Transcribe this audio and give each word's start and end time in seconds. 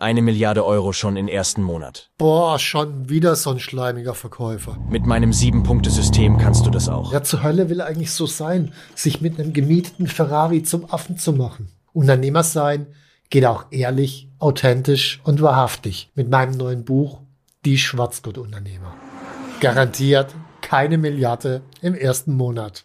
Eine 0.00 0.22
Milliarde 0.22 0.64
Euro 0.64 0.92
schon 0.92 1.16
im 1.16 1.26
ersten 1.26 1.60
Monat. 1.60 2.12
Boah, 2.18 2.60
schon 2.60 3.08
wieder 3.08 3.34
so 3.34 3.50
ein 3.50 3.58
schleimiger 3.58 4.14
Verkäufer. 4.14 4.78
Mit 4.88 5.06
meinem 5.06 5.32
Sieben-Punkte-System 5.32 6.38
kannst 6.38 6.64
du 6.64 6.70
das 6.70 6.88
auch. 6.88 7.12
Ja, 7.12 7.24
zur 7.24 7.42
Hölle 7.42 7.68
will 7.68 7.80
eigentlich 7.80 8.12
so 8.12 8.24
sein, 8.24 8.72
sich 8.94 9.20
mit 9.20 9.40
einem 9.40 9.52
gemieteten 9.52 10.06
Ferrari 10.06 10.62
zum 10.62 10.88
Affen 10.88 11.18
zu 11.18 11.32
machen. 11.32 11.72
Unternehmer 11.92 12.44
sein 12.44 12.86
geht 13.28 13.44
auch 13.44 13.64
ehrlich, 13.72 14.28
authentisch 14.38 15.20
und 15.24 15.42
wahrhaftig 15.42 16.12
mit 16.14 16.30
meinem 16.30 16.56
neuen 16.56 16.84
Buch 16.84 17.18
Die 17.64 17.76
Schwarzgurt-Unternehmer. 17.76 18.94
Garantiert 19.58 20.32
keine 20.60 20.96
Milliarde 20.96 21.62
im 21.82 21.96
ersten 21.96 22.34
Monat. 22.34 22.84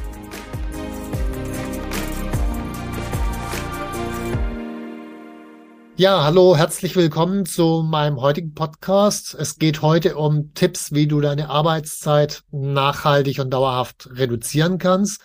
Ja, 5.97 6.23
hallo, 6.23 6.55
herzlich 6.55 6.95
willkommen 6.95 7.45
zu 7.45 7.83
meinem 7.83 8.21
heutigen 8.21 8.53
Podcast. 8.53 9.35
Es 9.37 9.59
geht 9.59 9.81
heute 9.81 10.15
um 10.15 10.53
Tipps, 10.53 10.93
wie 10.93 11.05
du 11.05 11.19
deine 11.19 11.49
Arbeitszeit 11.49 12.43
nachhaltig 12.51 13.39
und 13.39 13.51
dauerhaft 13.51 14.09
reduzieren 14.13 14.77
kannst. 14.77 15.21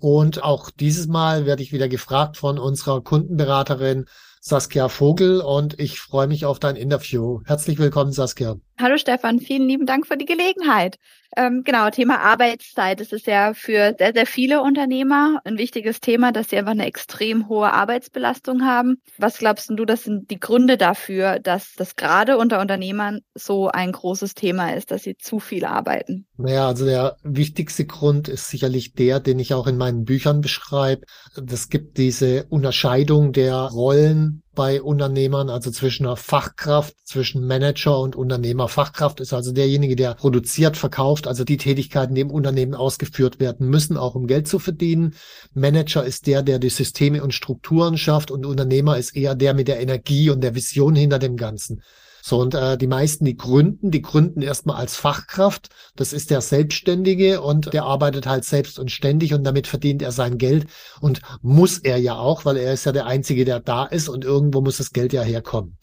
Und 0.00 0.42
auch 0.42 0.70
dieses 0.70 1.06
Mal 1.06 1.46
werde 1.46 1.62
ich 1.62 1.72
wieder 1.72 1.88
gefragt 1.88 2.36
von 2.36 2.58
unserer 2.58 3.00
Kundenberaterin 3.00 4.06
Saskia 4.40 4.88
Vogel 4.88 5.40
und 5.40 5.78
ich 5.78 6.00
freue 6.00 6.26
mich 6.26 6.44
auf 6.44 6.58
dein 6.58 6.76
Interview. 6.76 7.40
Herzlich 7.44 7.78
willkommen, 7.78 8.12
Saskia. 8.12 8.56
Hallo 8.80 8.96
Stefan, 8.96 9.40
vielen 9.40 9.68
lieben 9.68 9.86
Dank 9.86 10.06
für 10.06 10.16
die 10.16 10.24
Gelegenheit. 10.24 10.96
Ähm, 11.36 11.62
genau, 11.64 11.90
Thema 11.90 12.20
Arbeitszeit. 12.20 13.00
Das 13.00 13.12
ist 13.12 13.26
ja 13.26 13.52
für 13.54 13.94
sehr, 13.98 14.12
sehr 14.14 14.26
viele 14.26 14.62
Unternehmer 14.62 15.40
ein 15.44 15.58
wichtiges 15.58 16.00
Thema, 16.00 16.32
dass 16.32 16.50
sie 16.50 16.56
einfach 16.56 16.72
eine 16.72 16.86
extrem 16.86 17.48
hohe 17.48 17.72
Arbeitsbelastung 17.72 18.62
haben. 18.62 19.02
Was 19.18 19.38
glaubst 19.38 19.70
du, 19.70 19.84
das 19.84 20.04
sind 20.04 20.30
die 20.30 20.40
Gründe 20.40 20.76
dafür, 20.76 21.38
dass 21.38 21.74
das 21.76 21.96
gerade 21.96 22.38
unter 22.38 22.60
Unternehmern 22.60 23.20
so 23.34 23.68
ein 23.68 23.92
großes 23.92 24.34
Thema 24.34 24.74
ist, 24.74 24.90
dass 24.90 25.02
sie 25.02 25.16
zu 25.16 25.38
viel 25.38 25.64
arbeiten? 25.64 26.26
Naja, 26.36 26.66
also 26.66 26.86
der 26.86 27.16
wichtigste 27.22 27.84
Grund 27.84 28.28
ist 28.28 28.48
sicherlich 28.48 28.94
der, 28.94 29.20
den 29.20 29.38
ich 29.38 29.54
auch 29.54 29.66
in 29.66 29.76
meinen 29.76 30.04
Büchern 30.04 30.40
beschreibe. 30.40 31.02
Es 31.50 31.68
gibt 31.68 31.98
diese 31.98 32.46
Unterscheidung 32.48 33.32
der 33.32 33.54
Rollen 33.56 34.42
bei 34.58 34.82
Unternehmern, 34.82 35.50
also 35.50 35.70
zwischen 35.70 36.04
einer 36.04 36.16
Fachkraft, 36.16 36.96
zwischen 37.04 37.46
Manager 37.46 38.00
und 38.00 38.16
Unternehmer. 38.16 38.66
Fachkraft 38.66 39.20
ist 39.20 39.32
also 39.32 39.52
derjenige, 39.52 39.94
der 39.94 40.14
produziert, 40.14 40.76
verkauft, 40.76 41.28
also 41.28 41.44
die 41.44 41.58
Tätigkeiten, 41.58 42.16
die 42.16 42.22
im 42.22 42.32
Unternehmen 42.32 42.74
ausgeführt 42.74 43.38
werden 43.38 43.68
müssen, 43.68 43.96
auch 43.96 44.16
um 44.16 44.26
Geld 44.26 44.48
zu 44.48 44.58
verdienen. 44.58 45.14
Manager 45.54 46.04
ist 46.04 46.26
der, 46.26 46.42
der 46.42 46.58
die 46.58 46.70
Systeme 46.70 47.22
und 47.22 47.34
Strukturen 47.34 47.96
schafft 47.96 48.32
und 48.32 48.46
Unternehmer 48.46 48.98
ist 48.98 49.14
eher 49.14 49.36
der 49.36 49.54
mit 49.54 49.68
der 49.68 49.78
Energie 49.78 50.28
und 50.28 50.40
der 50.40 50.56
Vision 50.56 50.96
hinter 50.96 51.20
dem 51.20 51.36
Ganzen. 51.36 51.80
So, 52.28 52.42
und 52.42 52.54
äh, 52.54 52.76
die 52.76 52.88
meisten, 52.88 53.24
die 53.24 53.38
gründen, 53.38 53.90
die 53.90 54.02
gründen 54.02 54.42
erstmal 54.42 54.76
als 54.76 54.96
Fachkraft. 54.96 55.70
Das 55.96 56.12
ist 56.12 56.28
der 56.28 56.42
Selbstständige 56.42 57.40
und 57.40 57.72
der 57.72 57.84
arbeitet 57.84 58.26
halt 58.26 58.44
selbst 58.44 58.78
und 58.78 58.90
ständig 58.90 59.32
und 59.32 59.44
damit 59.44 59.66
verdient 59.66 60.02
er 60.02 60.12
sein 60.12 60.36
Geld 60.36 60.66
und 61.00 61.22
muss 61.40 61.78
er 61.78 61.96
ja 61.96 62.18
auch, 62.18 62.44
weil 62.44 62.58
er 62.58 62.74
ist 62.74 62.84
ja 62.84 62.92
der 62.92 63.06
Einzige, 63.06 63.46
der 63.46 63.60
da 63.60 63.86
ist 63.86 64.10
und 64.10 64.26
irgendwo 64.26 64.60
muss 64.60 64.76
das 64.76 64.92
Geld 64.92 65.14
ja 65.14 65.22
herkommen. 65.22 65.78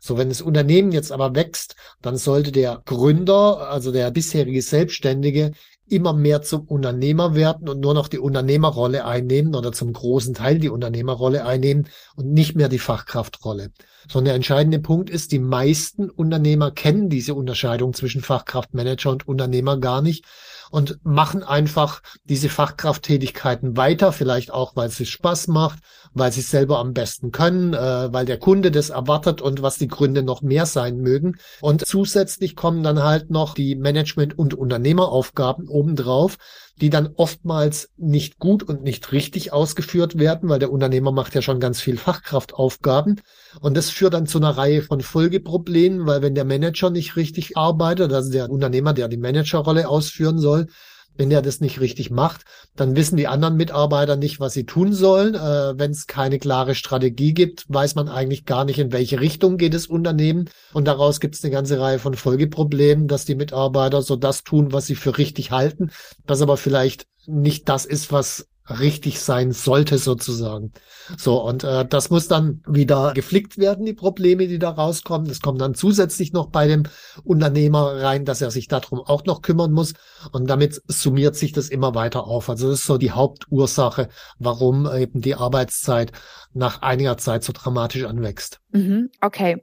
So, 0.00 0.18
wenn 0.18 0.30
das 0.30 0.42
Unternehmen 0.42 0.90
jetzt 0.90 1.12
aber 1.12 1.36
wächst, 1.36 1.76
dann 2.02 2.16
sollte 2.16 2.50
der 2.50 2.82
Gründer, 2.84 3.70
also 3.70 3.92
der 3.92 4.10
bisherige 4.10 4.62
Selbstständige, 4.62 5.52
immer 5.86 6.12
mehr 6.12 6.42
zum 6.42 6.62
Unternehmer 6.62 7.34
werden 7.34 7.68
und 7.68 7.80
nur 7.80 7.94
noch 7.94 8.08
die 8.08 8.18
Unternehmerrolle 8.18 9.04
einnehmen 9.04 9.54
oder 9.54 9.72
zum 9.72 9.92
großen 9.92 10.34
Teil 10.34 10.58
die 10.58 10.70
Unternehmerrolle 10.70 11.44
einnehmen 11.44 11.88
und 12.16 12.32
nicht 12.32 12.56
mehr 12.56 12.68
die 12.68 12.78
Fachkraftrolle. 12.78 13.70
So 14.10 14.20
der 14.20 14.34
entscheidende 14.34 14.80
Punkt 14.80 15.10
ist, 15.10 15.32
die 15.32 15.38
meisten 15.38 16.10
Unternehmer 16.10 16.70
kennen 16.70 17.08
diese 17.08 17.34
Unterscheidung 17.34 17.94
zwischen 17.94 18.22
Fachkraftmanager 18.22 19.10
und 19.10 19.28
Unternehmer 19.28 19.78
gar 19.78 20.02
nicht 20.02 20.24
und 20.70 20.98
machen 21.04 21.42
einfach 21.42 22.02
diese 22.24 22.48
Fachkrafttätigkeiten 22.48 23.76
weiter, 23.76 24.12
vielleicht 24.12 24.52
auch, 24.52 24.76
weil 24.76 24.88
es 24.88 25.08
Spaß 25.08 25.48
macht, 25.48 25.80
weil 26.12 26.32
sie 26.32 26.40
es 26.40 26.50
selber 26.50 26.78
am 26.78 26.92
besten 26.92 27.32
können, 27.32 27.74
äh, 27.74 28.12
weil 28.12 28.24
der 28.24 28.38
Kunde 28.38 28.70
das 28.70 28.90
erwartet 28.90 29.40
und 29.40 29.62
was 29.62 29.78
die 29.78 29.88
Gründe 29.88 30.22
noch 30.22 30.42
mehr 30.42 30.66
sein 30.66 30.98
mögen. 30.98 31.36
Und 31.60 31.86
zusätzlich 31.86 32.56
kommen 32.56 32.82
dann 32.82 33.02
halt 33.02 33.30
noch 33.30 33.54
die 33.54 33.74
Management- 33.74 34.38
und 34.38 34.54
Unternehmeraufgaben 34.54 35.68
obendrauf, 35.68 36.36
die 36.80 36.90
dann 36.90 37.10
oftmals 37.16 37.90
nicht 37.96 38.38
gut 38.38 38.62
und 38.62 38.82
nicht 38.82 39.12
richtig 39.12 39.52
ausgeführt 39.52 40.18
werden, 40.18 40.48
weil 40.48 40.58
der 40.58 40.72
Unternehmer 40.72 41.12
macht 41.12 41.34
ja 41.34 41.42
schon 41.42 41.60
ganz 41.60 41.80
viel 41.80 41.96
Fachkraftaufgaben. 41.96 43.20
Und 43.60 43.76
das 43.76 43.90
führt 43.90 44.14
dann 44.14 44.26
zu 44.26 44.38
einer 44.38 44.56
Reihe 44.56 44.82
von 44.82 45.00
Folgeproblemen, 45.00 46.06
weil 46.06 46.22
wenn 46.22 46.34
der 46.34 46.44
Manager 46.44 46.90
nicht 46.90 47.16
richtig 47.16 47.56
arbeitet, 47.56 48.12
also 48.12 48.32
der 48.32 48.50
Unternehmer, 48.50 48.92
der 48.92 49.08
die 49.08 49.16
Managerrolle 49.16 49.88
ausführen 49.88 50.38
soll, 50.38 50.66
wenn 51.16 51.30
er 51.30 51.42
das 51.42 51.60
nicht 51.60 51.80
richtig 51.80 52.10
macht, 52.10 52.42
dann 52.76 52.96
wissen 52.96 53.16
die 53.16 53.28
anderen 53.28 53.56
Mitarbeiter 53.56 54.16
nicht, 54.16 54.40
was 54.40 54.52
sie 54.52 54.64
tun 54.66 54.92
sollen. 54.92 55.34
Äh, 55.34 55.78
Wenn 55.78 55.90
es 55.90 56.06
keine 56.06 56.38
klare 56.38 56.74
Strategie 56.74 57.34
gibt, 57.34 57.64
weiß 57.68 57.94
man 57.94 58.08
eigentlich 58.08 58.44
gar 58.44 58.64
nicht, 58.64 58.78
in 58.78 58.92
welche 58.92 59.20
Richtung 59.20 59.56
geht 59.56 59.74
das 59.74 59.86
Unternehmen. 59.86 60.50
Und 60.72 60.86
daraus 60.86 61.20
gibt 61.20 61.34
es 61.34 61.44
eine 61.44 61.52
ganze 61.52 61.78
Reihe 61.78 61.98
von 61.98 62.14
Folgeproblemen, 62.14 63.08
dass 63.08 63.24
die 63.24 63.34
Mitarbeiter 63.34 64.02
so 64.02 64.16
das 64.16 64.42
tun, 64.42 64.72
was 64.72 64.86
sie 64.86 64.96
für 64.96 65.18
richtig 65.18 65.50
halten, 65.50 65.90
das 66.26 66.42
aber 66.42 66.56
vielleicht 66.56 67.06
nicht 67.26 67.68
das 67.68 67.86
ist, 67.86 68.12
was 68.12 68.48
richtig 68.68 69.20
sein 69.20 69.52
sollte 69.52 69.98
sozusagen. 69.98 70.72
So, 71.18 71.42
und 71.42 71.64
äh, 71.64 71.84
das 71.84 72.10
muss 72.10 72.28
dann 72.28 72.62
wieder 72.66 73.12
geflickt 73.12 73.58
werden, 73.58 73.84
die 73.84 73.92
Probleme, 73.92 74.46
die 74.46 74.58
da 74.58 74.70
rauskommen. 74.70 75.28
Das 75.28 75.40
kommt 75.40 75.60
dann 75.60 75.74
zusätzlich 75.74 76.32
noch 76.32 76.48
bei 76.48 76.66
dem 76.66 76.84
Unternehmer 77.24 78.02
rein, 78.02 78.24
dass 78.24 78.40
er 78.40 78.50
sich 78.50 78.68
darum 78.68 79.00
auch 79.00 79.24
noch 79.24 79.42
kümmern 79.42 79.72
muss. 79.72 79.92
Und 80.32 80.48
damit 80.48 80.80
summiert 80.88 81.36
sich 81.36 81.52
das 81.52 81.68
immer 81.68 81.94
weiter 81.94 82.26
auf. 82.26 82.48
Also 82.48 82.70
das 82.70 82.80
ist 82.80 82.86
so 82.86 82.96
die 82.96 83.10
Hauptursache, 83.10 84.08
warum 84.38 84.90
eben 84.90 85.20
die 85.20 85.34
Arbeitszeit 85.34 86.12
nach 86.54 86.80
einiger 86.80 87.18
Zeit 87.18 87.44
so 87.44 87.52
dramatisch 87.52 88.04
anwächst. 88.04 88.60
Mhm, 88.72 89.10
okay 89.20 89.62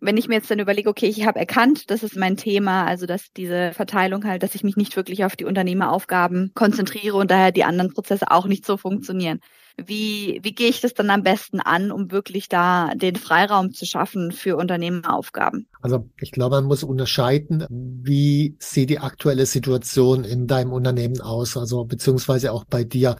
wenn 0.00 0.16
ich 0.16 0.28
mir 0.28 0.36
jetzt 0.36 0.50
dann 0.50 0.58
überlege, 0.58 0.88
okay, 0.88 1.06
ich 1.06 1.26
habe 1.26 1.38
erkannt, 1.38 1.90
das 1.90 2.02
ist 2.02 2.16
mein 2.16 2.36
Thema, 2.36 2.84
also 2.86 3.06
dass 3.06 3.32
diese 3.32 3.72
Verteilung 3.72 4.24
halt, 4.24 4.42
dass 4.42 4.54
ich 4.54 4.64
mich 4.64 4.76
nicht 4.76 4.96
wirklich 4.96 5.24
auf 5.24 5.36
die 5.36 5.44
Unternehmeraufgaben 5.44 6.52
konzentriere 6.54 7.16
und 7.16 7.30
daher 7.30 7.52
die 7.52 7.64
anderen 7.64 7.92
Prozesse 7.92 8.30
auch 8.30 8.46
nicht 8.46 8.64
so 8.64 8.76
funktionieren. 8.76 9.40
Wie, 9.80 10.40
wie 10.42 10.54
gehe 10.54 10.68
ich 10.68 10.80
das 10.80 10.92
dann 10.92 11.08
am 11.10 11.22
besten 11.22 11.60
an, 11.60 11.92
um 11.92 12.10
wirklich 12.10 12.48
da 12.48 12.90
den 12.96 13.14
Freiraum 13.14 13.72
zu 13.72 13.86
schaffen 13.86 14.32
für 14.32 14.56
Unternehmeraufgaben? 14.56 15.68
Also 15.80 16.08
ich 16.20 16.32
glaube, 16.32 16.56
man 16.56 16.64
muss 16.64 16.82
unterscheiden, 16.82 17.64
wie 17.70 18.56
sieht 18.58 18.90
die 18.90 18.98
aktuelle 18.98 19.46
Situation 19.46 20.24
in 20.24 20.48
deinem 20.48 20.72
Unternehmen 20.72 21.20
aus, 21.20 21.56
also 21.56 21.84
beziehungsweise 21.84 22.52
auch 22.52 22.64
bei 22.64 22.82
dir. 22.82 23.16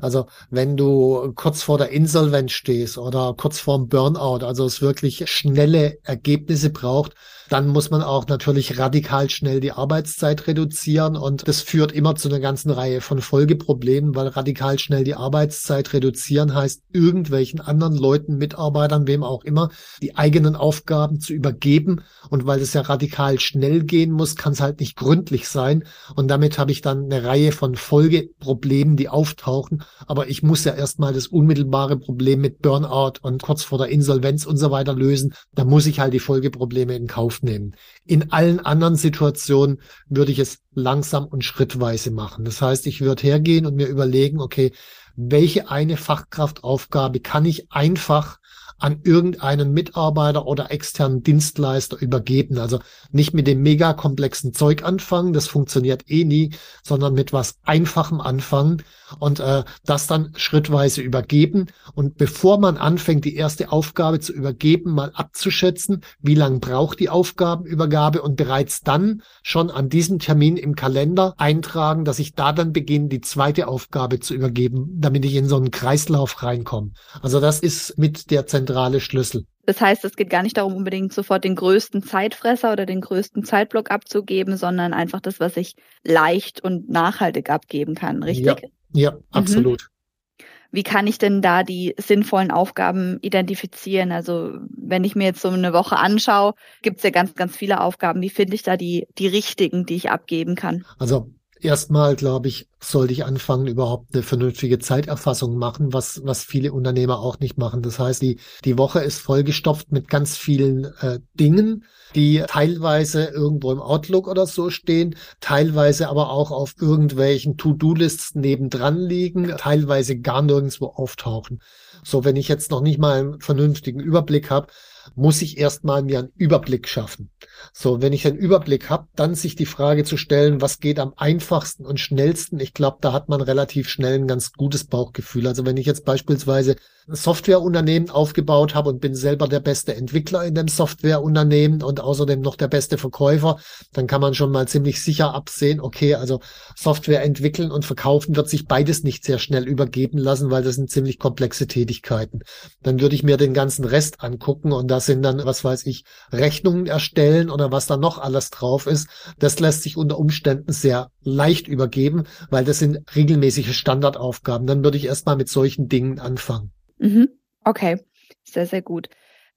Also 0.00 0.26
wenn 0.50 0.76
du 0.76 1.32
kurz 1.34 1.62
vor 1.62 1.78
der 1.78 1.90
Insolvenz 1.90 2.52
stehst 2.52 2.98
oder 2.98 3.34
kurz 3.36 3.60
vor 3.60 3.78
dem 3.78 3.88
Burnout, 3.88 4.44
also 4.44 4.64
es 4.64 4.80
wirklich 4.80 5.28
schnelle 5.30 5.98
Ergebnisse 6.02 6.70
braucht, 6.70 7.14
dann 7.52 7.68
muss 7.68 7.90
man 7.90 8.02
auch 8.02 8.26
natürlich 8.28 8.78
radikal 8.78 9.28
schnell 9.28 9.60
die 9.60 9.72
Arbeitszeit 9.72 10.46
reduzieren 10.46 11.16
und 11.16 11.46
das 11.46 11.60
führt 11.60 11.92
immer 11.92 12.14
zu 12.14 12.30
einer 12.30 12.40
ganzen 12.40 12.70
Reihe 12.70 13.02
von 13.02 13.20
Folgeproblemen, 13.20 14.14
weil 14.14 14.28
radikal 14.28 14.78
schnell 14.78 15.04
die 15.04 15.14
Arbeitszeit 15.14 15.92
reduzieren 15.92 16.54
heißt, 16.54 16.82
irgendwelchen 16.94 17.60
anderen 17.60 17.94
Leuten, 17.94 18.38
Mitarbeitern, 18.38 19.06
wem 19.06 19.22
auch 19.22 19.44
immer, 19.44 19.68
die 20.00 20.16
eigenen 20.16 20.56
Aufgaben 20.56 21.20
zu 21.20 21.34
übergeben. 21.34 22.02
Und 22.30 22.46
weil 22.46 22.60
es 22.60 22.72
ja 22.72 22.80
radikal 22.80 23.38
schnell 23.38 23.84
gehen 23.84 24.12
muss, 24.12 24.36
kann 24.36 24.54
es 24.54 24.62
halt 24.62 24.80
nicht 24.80 24.96
gründlich 24.96 25.46
sein. 25.46 25.84
Und 26.16 26.28
damit 26.28 26.58
habe 26.58 26.72
ich 26.72 26.80
dann 26.80 27.04
eine 27.04 27.24
Reihe 27.24 27.52
von 27.52 27.76
Folgeproblemen, 27.76 28.96
die 28.96 29.10
auftauchen, 29.10 29.81
aber 30.06 30.28
ich 30.28 30.42
muss 30.42 30.64
ja 30.64 30.74
erstmal 30.74 31.12
das 31.12 31.26
unmittelbare 31.26 31.98
Problem 31.98 32.40
mit 32.40 32.60
Burnout 32.62 33.14
und 33.22 33.42
kurz 33.42 33.62
vor 33.62 33.78
der 33.78 33.88
Insolvenz 33.88 34.46
und 34.46 34.56
so 34.56 34.70
weiter 34.70 34.94
lösen, 34.94 35.34
da 35.54 35.64
muss 35.64 35.86
ich 35.86 36.00
halt 36.00 36.14
die 36.14 36.18
Folgeprobleme 36.18 36.94
in 36.94 37.06
Kauf 37.06 37.42
nehmen. 37.42 37.74
In 38.04 38.32
allen 38.32 38.60
anderen 38.60 38.96
Situationen 38.96 39.80
würde 40.08 40.32
ich 40.32 40.38
es 40.38 40.58
langsam 40.74 41.26
und 41.26 41.44
schrittweise 41.44 42.10
machen. 42.10 42.44
Das 42.44 42.62
heißt, 42.62 42.86
ich 42.86 43.00
würde 43.00 43.22
hergehen 43.22 43.66
und 43.66 43.76
mir 43.76 43.86
überlegen, 43.86 44.40
okay, 44.40 44.72
welche 45.16 45.70
eine 45.70 45.96
Fachkraftaufgabe 45.96 47.20
kann 47.20 47.44
ich 47.44 47.70
einfach 47.70 48.38
an 48.82 49.00
irgendeinen 49.04 49.72
Mitarbeiter 49.72 50.44
oder 50.44 50.72
externen 50.72 51.22
Dienstleister 51.22 51.96
übergeben. 51.96 52.58
Also 52.58 52.80
nicht 53.12 53.32
mit 53.32 53.46
dem 53.46 53.62
mega 53.62 53.92
komplexen 53.92 54.52
Zeug 54.54 54.82
anfangen, 54.82 55.32
das 55.32 55.46
funktioniert 55.46 56.10
eh 56.10 56.24
nie, 56.24 56.50
sondern 56.82 57.14
mit 57.14 57.32
was 57.32 57.58
Einfachem 57.62 58.20
anfangen 58.20 58.82
und 59.20 59.38
äh, 59.38 59.62
das 59.84 60.08
dann 60.08 60.32
schrittweise 60.34 61.00
übergeben. 61.00 61.66
Und 61.94 62.16
bevor 62.16 62.58
man 62.58 62.76
anfängt, 62.76 63.24
die 63.24 63.36
erste 63.36 63.70
Aufgabe 63.70 64.18
zu 64.18 64.32
übergeben, 64.32 64.92
mal 64.92 65.12
abzuschätzen, 65.14 66.00
wie 66.20 66.34
lang 66.34 66.58
braucht 66.58 66.98
die 66.98 67.08
Aufgabenübergabe 67.08 68.20
und 68.20 68.34
bereits 68.34 68.80
dann 68.80 69.22
schon 69.44 69.70
an 69.70 69.90
diesem 69.90 70.18
Termin 70.18 70.56
im 70.56 70.74
Kalender 70.74 71.34
eintragen, 71.36 72.04
dass 72.04 72.18
ich 72.18 72.34
da 72.34 72.52
dann 72.52 72.72
beginne, 72.72 73.08
die 73.08 73.20
zweite 73.20 73.68
Aufgabe 73.68 74.18
zu 74.18 74.34
übergeben, 74.34 74.96
damit 74.98 75.24
ich 75.24 75.36
in 75.36 75.46
so 75.46 75.56
einen 75.56 75.70
Kreislauf 75.70 76.42
reinkomme. 76.42 76.92
Also 77.20 77.38
das 77.38 77.60
ist 77.60 77.96
mit 77.96 78.32
der 78.32 78.46
zentralen 78.48 78.71
zentrale 78.72 79.00
Schlüssel. 79.00 79.46
Das 79.64 79.80
heißt, 79.80 80.04
es 80.04 80.16
geht 80.16 80.30
gar 80.30 80.42
nicht 80.42 80.56
darum, 80.56 80.74
unbedingt 80.74 81.12
sofort 81.12 81.44
den 81.44 81.54
größten 81.54 82.02
Zeitfresser 82.02 82.72
oder 82.72 82.84
den 82.84 83.00
größten 83.00 83.44
Zeitblock 83.44 83.90
abzugeben, 83.90 84.56
sondern 84.56 84.92
einfach 84.92 85.20
das, 85.20 85.38
was 85.38 85.56
ich 85.56 85.76
leicht 86.02 86.64
und 86.64 86.88
nachhaltig 86.88 87.48
abgeben 87.48 87.94
kann, 87.94 88.22
richtig? 88.22 88.46
Ja, 88.46 88.56
ja 88.92 89.10
mhm. 89.12 89.20
absolut. 89.30 89.82
Mhm. 89.82 90.46
Wie 90.74 90.82
kann 90.82 91.06
ich 91.06 91.18
denn 91.18 91.42
da 91.42 91.62
die 91.62 91.94
sinnvollen 91.98 92.50
Aufgaben 92.50 93.18
identifizieren? 93.20 94.10
Also 94.10 94.54
wenn 94.70 95.04
ich 95.04 95.14
mir 95.14 95.24
jetzt 95.24 95.42
so 95.42 95.50
eine 95.50 95.74
Woche 95.74 95.98
anschaue, 95.98 96.54
gibt 96.80 96.96
es 96.96 97.02
ja 97.02 97.10
ganz, 97.10 97.34
ganz 97.34 97.54
viele 97.54 97.82
Aufgaben. 97.82 98.22
Wie 98.22 98.30
finde 98.30 98.54
ich 98.54 98.62
da 98.62 98.78
die, 98.78 99.06
die 99.18 99.26
richtigen, 99.26 99.84
die 99.84 99.96
ich 99.96 100.10
abgeben 100.10 100.54
kann? 100.54 100.86
Also 100.98 101.30
erstmal, 101.64 102.16
glaube 102.16 102.48
ich, 102.48 102.68
sollte 102.80 103.12
ich 103.12 103.24
anfangen, 103.24 103.66
überhaupt 103.66 104.14
eine 104.14 104.22
vernünftige 104.22 104.78
Zeiterfassung 104.78 105.56
machen, 105.56 105.92
was, 105.92 106.20
was 106.24 106.44
viele 106.44 106.72
Unternehmer 106.72 107.20
auch 107.20 107.38
nicht 107.38 107.58
machen. 107.58 107.82
Das 107.82 107.98
heißt, 107.98 108.22
die, 108.22 108.38
die 108.64 108.78
Woche 108.78 109.00
ist 109.00 109.18
vollgestopft 109.18 109.92
mit 109.92 110.08
ganz 110.08 110.36
vielen 110.36 110.84
äh, 111.00 111.20
Dingen, 111.34 111.84
die 112.14 112.42
teilweise 112.46 113.26
irgendwo 113.26 113.72
im 113.72 113.80
Outlook 113.80 114.28
oder 114.28 114.46
so 114.46 114.70
stehen, 114.70 115.16
teilweise 115.40 116.08
aber 116.08 116.30
auch 116.30 116.50
auf 116.50 116.74
irgendwelchen 116.80 117.56
To-Do-Lists 117.56 118.34
nebendran 118.34 118.98
liegen, 118.98 119.54
teilweise 119.56 120.18
gar 120.18 120.42
nirgendwo 120.42 120.86
auftauchen. 120.86 121.60
So, 122.04 122.24
wenn 122.24 122.36
ich 122.36 122.48
jetzt 122.48 122.70
noch 122.70 122.80
nicht 122.80 122.98
mal 122.98 123.20
einen 123.20 123.40
vernünftigen 123.40 124.00
Überblick 124.00 124.50
habe, 124.50 124.68
muss 125.14 125.42
ich 125.42 125.58
erstmal 125.58 126.02
mir 126.02 126.20
einen 126.20 126.32
Überblick 126.36 126.88
schaffen. 126.88 127.30
So, 127.72 128.02
wenn 128.02 128.12
ich 128.12 128.26
einen 128.26 128.36
Überblick 128.36 128.90
habe, 128.90 129.08
dann 129.14 129.34
sich 129.34 129.56
die 129.56 129.66
Frage 129.66 130.04
zu 130.04 130.16
stellen, 130.16 130.60
was 130.60 130.80
geht 130.80 130.98
am 130.98 131.12
einfachsten 131.16 131.84
und 131.84 132.00
schnellsten. 132.00 132.60
Ich 132.60 132.74
glaube, 132.74 132.98
da 133.00 133.12
hat 133.12 133.28
man 133.28 133.40
relativ 133.40 133.88
schnell 133.88 134.14
ein 134.14 134.26
ganz 134.26 134.52
gutes 134.52 134.84
Bauchgefühl. 134.84 135.46
Also 135.46 135.66
wenn 135.66 135.76
ich 135.76 135.86
jetzt 135.86 136.04
beispielsweise 136.04 136.76
Softwareunternehmen 137.08 138.10
aufgebaut 138.10 138.74
habe 138.74 138.90
und 138.90 139.00
bin 139.00 139.14
selber 139.14 139.48
der 139.48 139.60
beste 139.60 139.94
Entwickler 139.94 140.44
in 140.44 140.54
dem 140.54 140.68
Softwareunternehmen 140.68 141.82
und 141.82 142.00
außerdem 142.00 142.40
noch 142.40 142.54
der 142.54 142.68
beste 142.68 142.96
Verkäufer, 142.96 143.58
dann 143.92 144.06
kann 144.06 144.20
man 144.20 144.34
schon 144.34 144.52
mal 144.52 144.68
ziemlich 144.68 145.02
sicher 145.02 145.34
absehen, 145.34 145.80
okay, 145.80 146.14
also 146.14 146.40
Software 146.76 147.24
entwickeln 147.24 147.72
und 147.72 147.84
verkaufen 147.84 148.36
wird 148.36 148.48
sich 148.48 148.66
beides 148.66 149.02
nicht 149.02 149.24
sehr 149.24 149.38
schnell 149.38 149.66
übergeben 149.66 150.18
lassen, 150.18 150.50
weil 150.50 150.62
das 150.62 150.76
sind 150.76 150.90
ziemlich 150.90 151.18
komplexe 151.18 151.66
Tätigkeiten. 151.66 152.40
Dann 152.82 153.00
würde 153.00 153.16
ich 153.16 153.24
mir 153.24 153.36
den 153.36 153.54
ganzen 153.54 153.84
Rest 153.84 154.22
angucken 154.22 154.72
und 154.72 154.88
das 154.92 155.06
sind 155.06 155.22
dann, 155.22 155.42
was 155.46 155.64
weiß 155.64 155.86
ich, 155.86 156.04
Rechnungen 156.30 156.84
erstellen 156.84 157.48
oder 157.48 157.72
was 157.72 157.86
da 157.86 157.96
noch 157.96 158.18
alles 158.18 158.50
drauf 158.50 158.86
ist. 158.86 159.08
Das 159.38 159.58
lässt 159.58 159.82
sich 159.82 159.96
unter 159.96 160.18
Umständen 160.18 160.70
sehr 160.70 161.10
leicht 161.22 161.66
übergeben, 161.66 162.24
weil 162.50 162.66
das 162.66 162.78
sind 162.78 162.98
regelmäßige 163.16 163.74
Standardaufgaben. 163.74 164.66
Dann 164.66 164.84
würde 164.84 164.98
ich 164.98 165.06
erstmal 165.06 165.36
mit 165.36 165.48
solchen 165.48 165.88
Dingen 165.88 166.20
anfangen. 166.20 166.72
Mhm. 166.98 167.30
Okay, 167.64 168.04
sehr, 168.44 168.66
sehr 168.66 168.82
gut. 168.82 169.08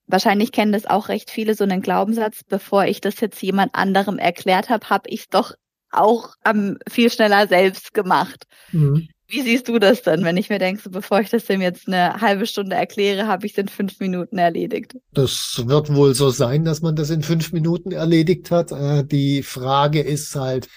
Wahrscheinlich 0.08 0.54
kennen 0.54 0.72
das 0.72 0.86
auch 0.86 1.10
recht 1.10 1.30
viele, 1.30 1.54
so 1.54 1.66
einen 1.66 1.81
Glaubenssatz, 1.81 2.46
bevor 2.48 2.86
ich 2.86 3.02
das 3.02 3.20
jetzt 3.20 3.42
jemand 3.42 3.76
anderem 3.76 4.18
erklärt 4.18 4.70
habe, 4.70 4.90
habe 4.90 5.10
ich 5.10 5.22
es 5.22 5.28
doch 5.28 5.52
auch 5.92 6.36
ähm, 6.46 6.78
viel 6.88 7.12
schneller 7.12 7.48
selbst 7.48 7.94
gemacht. 7.94 8.46
Mhm. 8.72 9.10
Wie 9.27 9.42
siehst 9.42 9.68
du 9.68 9.80
das 9.80 10.04
denn, 10.04 10.24
wenn 10.24 10.38
ich 10.38 10.50
mir 10.50 10.60
denke, 10.60 10.81
so, 10.83 10.89
bevor 10.92 11.19
ich 11.19 11.30
das 11.30 11.45
dem 11.45 11.62
jetzt 11.62 11.88
eine 11.88 12.22
halbe 12.22 12.45
Stunde 12.45 12.75
erkläre, 12.75 13.27
habe 13.27 13.45
ich 13.48 13.54
es 13.54 13.57
in 13.57 13.68
fünf 13.68 14.00
Minuten 14.00 14.38
erledigt? 14.38 14.95
Das 15.13 15.63
wird 15.66 15.94
wohl 15.94 16.13
so 16.13 16.30
sein, 16.30 16.63
dass 16.63 16.81
man 16.81 16.95
das 16.95 17.10
in 17.10 17.24
fünf 17.24 17.51
Minuten 17.51 17.92
erledigt 17.92 18.51
hat. 18.51 18.72
Äh, 18.72 19.04
die 19.04 19.42
Frage 19.42 20.01
ist 20.01 20.36
halt, 20.36 20.68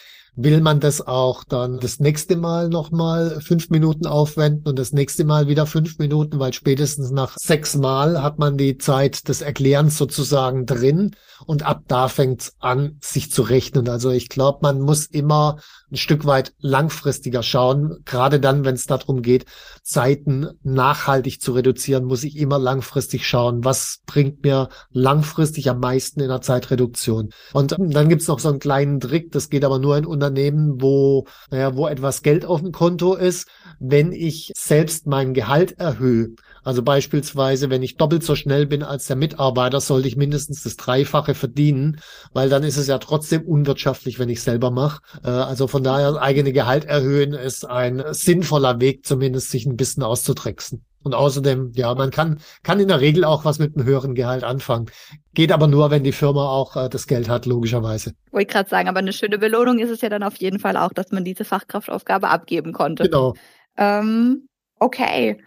will 0.41 0.61
man 0.61 0.79
das 0.79 1.05
auch 1.05 1.43
dann 1.43 1.81
das 1.81 1.99
nächste 1.99 2.37
Mal 2.37 2.69
nochmal 2.69 3.41
fünf 3.41 3.71
Minuten 3.71 4.07
aufwenden 4.07 4.69
und 4.69 4.79
das 4.79 4.93
nächste 4.93 5.25
Mal 5.25 5.49
wieder 5.49 5.67
fünf 5.67 5.99
Minuten, 5.99 6.39
weil 6.39 6.53
spätestens 6.53 7.11
nach 7.11 7.37
sechs 7.37 7.75
Mal 7.75 8.23
hat 8.23 8.39
man 8.39 8.57
die 8.57 8.79
Zeit 8.79 9.27
des 9.29 9.43
Erklärens 9.43 9.99
sozusagen 9.99 10.65
drin 10.65 11.17
und 11.45 11.65
ab 11.65 11.83
da 11.89 12.07
fängt's 12.07 12.55
an, 12.61 12.99
sich 13.01 13.33
zu 13.33 13.43
rechnen. 13.43 13.89
Also 13.89 14.11
ich 14.11 14.29
glaube, 14.29 14.61
man 14.63 14.81
muss 14.81 15.07
immer 15.07 15.57
ein 15.91 15.97
Stück 15.97 16.25
weit 16.25 16.53
langfristiger 16.61 17.43
schauen. 17.43 17.97
Gerade 18.05 18.39
dann, 18.39 18.65
wenn 18.65 18.77
es 18.77 18.87
darum 18.87 19.23
geht, 19.23 19.45
Zeiten 19.89 20.49
nachhaltig 20.63 21.41
zu 21.41 21.53
reduzieren, 21.53 22.05
muss 22.05 22.23
ich 22.23 22.37
immer 22.37 22.59
langfristig 22.59 23.27
schauen, 23.27 23.65
was 23.65 24.01
bringt 24.05 24.45
mir 24.45 24.69
langfristig 24.91 25.71
am 25.71 25.81
meisten 25.81 26.21
in 26.21 26.29
der 26.29 26.43
Zeitreduktion. 26.43 27.31
Und 27.55 27.75
dann 27.79 28.09
gibt's 28.11 28.29
noch 28.29 28.39
so 28.39 28.51
einen 28.51 28.59
kleinen 28.59 29.01
Trick, 29.01 29.33
das 29.33 29.49
geht 29.49 29.65
aber 29.65 29.79
nur 29.79 29.97
in 29.97 30.05
Unternehmen, 30.05 30.83
wo, 30.83 31.27
naja, 31.51 31.75
wo 31.75 31.89
etwas 31.89 32.23
Geld 32.23 32.45
auf 32.45 32.61
dem 32.61 32.71
Konto 32.71 33.15
ist. 33.15 33.49
Wenn 33.81 34.13
ich 34.13 34.53
selbst 34.55 35.07
mein 35.07 35.33
Gehalt 35.33 35.79
erhöhe, 35.79 36.35
also 36.69 36.83
beispielsweise, 36.83 37.71
wenn 37.71 37.83
ich 37.83 37.97
doppelt 37.97 38.23
so 38.23 38.35
schnell 38.35 38.67
bin 38.67 38.83
als 38.83 39.07
der 39.07 39.17
Mitarbeiter, 39.17 39.81
sollte 39.81 40.07
ich 40.07 40.19
mindestens 40.19 40.65
das 40.65 40.77
Dreifache 40.77 41.35
verdienen, 41.35 42.01
weil 42.35 42.51
dann 42.51 42.63
ist 42.63 42.77
es 42.77 42.89
ja 42.89 42.99
trotzdem 42.99 43.41
unwirtschaftlich, 43.41 44.19
wenn 44.19 44.29
ich 44.29 44.43
selber 44.43 44.71
mache. 44.71 45.01
Äh, 45.25 45.31
also 45.31 45.67
von 45.67 45.83
daher, 45.83 46.21
eigene 46.21 46.53
Gehalt 46.53 46.85
erhöhen 46.85 47.33
ist 47.33 47.65
ein 47.65 48.05
sinnvoller 48.11 48.81
Weg, 48.81 49.07
zumindest 49.07 49.51
sich 49.51 49.65
ein 49.65 49.78
bisschen 49.79 50.03
auszutricksen. 50.03 50.85
Und 51.03 51.15
außerdem, 51.15 51.73
ja, 51.75 51.95
man 51.95 52.11
kann, 52.11 52.41
kann 52.63 52.81
in 52.81 52.89
der 52.89 53.01
Regel 53.01 53.25
auch 53.25 53.47
was 53.47 53.59
mit 53.59 53.75
einem 53.75 53.87
höheren 53.87 54.15
Gehalt 54.15 54.45
anfangen. 54.45 54.91
Geht 55.33 55.53
aber 55.53 55.67
nur, 55.67 55.91
wenn 55.91 56.05
die 56.05 56.13
Firma 56.13 56.51
auch 56.51 56.77
äh, 56.77 56.91
das 56.91 57.07
Geld 57.07 57.31
hat, 57.31 57.47
logischerweise. 57.47 58.13
Wollte 58.31 58.49
ich 58.49 58.53
gerade 58.53 58.69
sagen, 58.69 58.89
aber 58.89 58.99
eine 58.99 59.15
schöne 59.15 59.39
Belohnung 59.39 59.79
ist 59.79 59.91
es 59.91 60.03
ja 60.03 60.11
dann 60.11 60.23
auf 60.23 60.37
jeden 60.37 60.59
Fall 60.59 60.77
auch, 60.77 60.93
dass 60.93 61.11
man 61.11 61.25
diese 61.25 61.47
Fachkraftaufgabe 61.47 62.29
abgeben 62.29 62.75
konnte. 62.75 63.05
Genau. 63.05 63.35
Ähm, 63.79 64.49
okay 64.79 65.39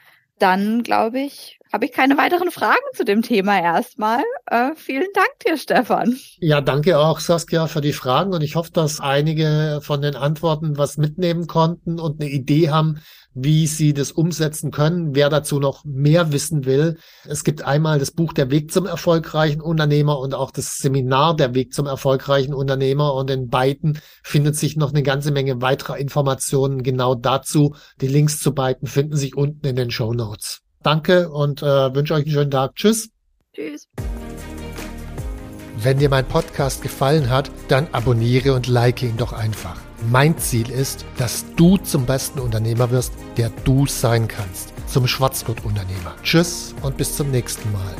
dann 0.41 0.83
glaube 0.83 1.19
ich, 1.19 1.59
habe 1.71 1.85
ich 1.85 1.91
keine 1.91 2.17
weiteren 2.17 2.51
Fragen 2.51 2.81
zu 2.93 3.05
dem 3.05 3.21
Thema 3.21 3.59
erstmal. 3.59 4.23
Äh, 4.47 4.71
vielen 4.75 5.07
Dank 5.13 5.29
dir, 5.45 5.57
Stefan. 5.57 6.17
Ja, 6.39 6.61
danke 6.61 6.99
auch, 6.99 7.19
Saskia, 7.19 7.67
für 7.67 7.81
die 7.81 7.93
Fragen 7.93 8.33
und 8.33 8.41
ich 8.41 8.55
hoffe, 8.55 8.71
dass 8.71 8.99
einige 8.99 9.79
von 9.81 10.01
den 10.01 10.15
Antworten 10.15 10.77
was 10.77 10.97
mitnehmen 10.97 11.47
konnten 11.47 11.99
und 11.99 12.21
eine 12.21 12.29
Idee 12.29 12.69
haben, 12.69 12.99
wie 13.33 13.67
sie 13.67 13.93
das 13.93 14.11
umsetzen 14.11 14.71
können. 14.71 15.15
Wer 15.15 15.29
dazu 15.29 15.59
noch 15.59 15.85
mehr 15.85 16.31
wissen 16.33 16.65
will, 16.65 16.97
es 17.25 17.43
gibt 17.43 17.63
einmal 17.63 17.99
das 17.99 18.11
Buch 18.11 18.33
Der 18.33 18.51
Weg 18.51 18.71
zum 18.71 18.85
erfolgreichen 18.85 19.61
Unternehmer 19.61 20.19
und 20.19 20.33
auch 20.33 20.51
das 20.51 20.77
Seminar 20.77 21.35
Der 21.35 21.55
Weg 21.55 21.73
zum 21.73 21.85
erfolgreichen 21.85 22.53
Unternehmer 22.53 23.13
und 23.13 23.29
in 23.29 23.47
beiden 23.47 23.99
findet 24.23 24.57
sich 24.57 24.75
noch 24.75 24.89
eine 24.89 25.03
ganze 25.03 25.31
Menge 25.31 25.61
weiterer 25.61 25.97
Informationen 25.97 26.83
genau 26.83 27.15
dazu. 27.15 27.75
Die 28.01 28.07
Links 28.07 28.39
zu 28.41 28.53
beiden 28.53 28.87
finden 28.87 29.15
sich 29.15 29.37
unten 29.37 29.65
in 29.65 29.75
den 29.77 29.91
Show 29.91 30.13
Notes. 30.13 30.61
Danke 30.83 31.29
und 31.29 31.61
äh, 31.61 31.93
wünsche 31.93 32.13
euch 32.13 32.23
einen 32.25 32.33
schönen 32.33 32.51
Tag. 32.51 32.75
Tschüss. 32.75 33.09
Tschüss. 33.53 33.87
Wenn 35.77 35.97
dir 35.97 36.09
mein 36.09 36.27
Podcast 36.27 36.81
gefallen 36.83 37.29
hat, 37.29 37.49
dann 37.67 37.87
abonniere 37.91 38.53
und 38.53 38.67
like 38.67 39.01
ihn 39.01 39.17
doch 39.17 39.33
einfach. 39.33 39.79
Mein 40.09 40.37
Ziel 40.37 40.69
ist, 40.69 41.05
dass 41.17 41.45
du 41.55 41.77
zum 41.77 42.05
besten 42.05 42.39
Unternehmer 42.39 42.91
wirst, 42.91 43.13
der 43.37 43.51
du 43.63 43.87
sein 43.87 44.27
kannst. 44.27 44.73
Zum 44.87 45.07
Schwarzgurt-Unternehmer. 45.07 46.15
Tschüss 46.23 46.75
und 46.81 46.97
bis 46.97 47.15
zum 47.15 47.31
nächsten 47.31 47.71
Mal. 47.71 47.95